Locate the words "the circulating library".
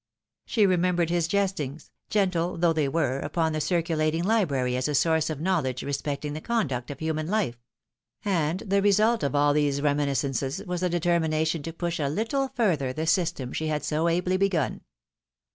3.53-4.75